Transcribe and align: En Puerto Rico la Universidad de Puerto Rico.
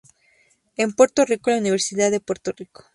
En 0.77 0.93
Puerto 0.93 1.25
Rico 1.25 1.51
la 1.51 1.57
Universidad 1.59 2.09
de 2.09 2.19
Puerto 2.19 2.53
Rico. 2.57 2.85